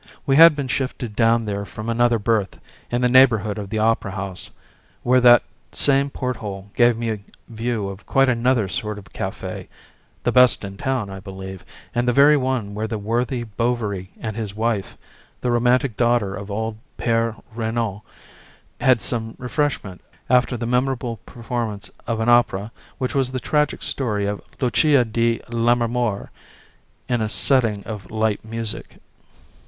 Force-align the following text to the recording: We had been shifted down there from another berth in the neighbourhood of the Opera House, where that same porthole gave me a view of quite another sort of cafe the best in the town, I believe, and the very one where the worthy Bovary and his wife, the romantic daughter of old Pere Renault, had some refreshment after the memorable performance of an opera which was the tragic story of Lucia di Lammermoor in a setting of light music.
We 0.25 0.35
had 0.35 0.55
been 0.55 0.67
shifted 0.67 1.15
down 1.15 1.45
there 1.45 1.63
from 1.63 1.87
another 1.87 2.17
berth 2.17 2.59
in 2.89 3.01
the 3.01 3.07
neighbourhood 3.07 3.59
of 3.59 3.69
the 3.69 3.77
Opera 3.77 4.13
House, 4.13 4.49
where 5.03 5.21
that 5.21 5.43
same 5.73 6.09
porthole 6.09 6.71
gave 6.75 6.97
me 6.97 7.11
a 7.11 7.19
view 7.47 7.87
of 7.87 8.07
quite 8.07 8.27
another 8.27 8.67
sort 8.67 8.97
of 8.97 9.13
cafe 9.13 9.69
the 10.23 10.31
best 10.31 10.63
in 10.65 10.71
the 10.75 10.81
town, 10.83 11.11
I 11.11 11.19
believe, 11.19 11.63
and 11.93 12.07
the 12.07 12.13
very 12.13 12.35
one 12.35 12.73
where 12.73 12.87
the 12.87 12.97
worthy 12.97 13.43
Bovary 13.43 14.09
and 14.19 14.35
his 14.35 14.55
wife, 14.55 14.97
the 15.39 15.51
romantic 15.51 15.95
daughter 15.97 16.33
of 16.33 16.49
old 16.49 16.77
Pere 16.97 17.35
Renault, 17.53 18.01
had 18.79 19.01
some 19.01 19.35
refreshment 19.37 20.01
after 20.31 20.57
the 20.57 20.65
memorable 20.65 21.17
performance 21.27 21.91
of 22.07 22.19
an 22.19 22.27
opera 22.27 22.71
which 22.97 23.13
was 23.13 23.31
the 23.31 23.39
tragic 23.39 23.83
story 23.83 24.25
of 24.25 24.41
Lucia 24.59 25.05
di 25.05 25.37
Lammermoor 25.51 26.31
in 27.07 27.21
a 27.21 27.29
setting 27.29 27.83
of 27.83 28.09
light 28.09 28.43
music. 28.43 28.97